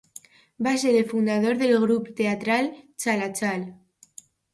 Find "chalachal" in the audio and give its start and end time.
3.05-3.67